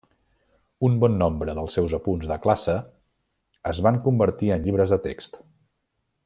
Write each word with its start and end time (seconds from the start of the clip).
Un 0.87 0.93
bon 1.03 1.17
nombre 1.23 1.53
dels 1.59 1.75
seus 1.79 1.93
apunts 1.97 2.25
de 2.31 2.37
classe 2.45 2.77
es 3.73 3.83
van 3.89 4.01
convertir 4.07 4.51
en 4.57 4.65
llibres 4.65 4.95
de 4.97 5.01
text. 5.09 5.39